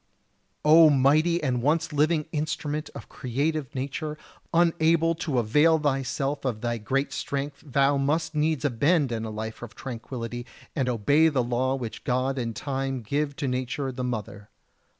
[0.65, 4.17] O mighty and once living instrument of creative nature,
[4.51, 9.75] unable to avail thyself of thy great strength thou must needs abandon a life of
[9.75, 10.43] tranquillity
[10.75, 14.49] and obey the law which God and time gave to Nature the mother.